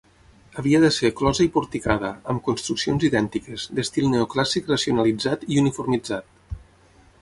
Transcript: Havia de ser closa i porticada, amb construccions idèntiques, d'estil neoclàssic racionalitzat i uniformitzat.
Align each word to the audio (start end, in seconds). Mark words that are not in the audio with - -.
Havia 0.61 0.77
de 0.83 0.87
ser 0.95 1.11
closa 1.19 1.43
i 1.47 1.51
porticada, 1.57 2.11
amb 2.33 2.43
construccions 2.49 3.07
idèntiques, 3.11 3.69
d'estil 3.79 4.11
neoclàssic 4.17 4.75
racionalitzat 4.77 5.51
i 5.55 5.65
uniformitzat. 5.67 6.63